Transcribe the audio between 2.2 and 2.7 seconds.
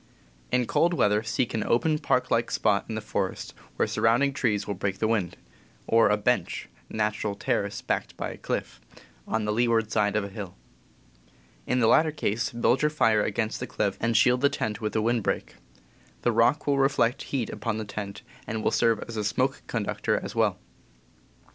like